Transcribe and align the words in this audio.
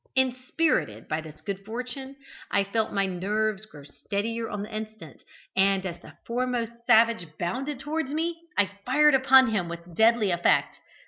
Inspirited 0.15 1.07
by 1.07 1.21
this 1.21 1.41
good 1.41 1.63
fortune, 1.63 2.15
I 2.49 2.63
felt 2.63 2.91
my 2.91 3.05
nerves 3.05 3.67
grow 3.67 3.83
steadier 3.83 4.49
on 4.49 4.63
the 4.63 4.75
instant, 4.75 5.21
and 5.55 5.85
as 5.85 6.01
the 6.01 6.13
foremost 6.25 6.71
savage 6.87 7.27
bounded 7.37 7.79
towards 7.79 8.11
me, 8.11 8.41
I 8.57 8.71
fired 8.83 9.13
upon 9.13 9.49
him 9.51 9.69
with 9.69 9.93
deadly 9.95 10.31
effect. 10.31 10.79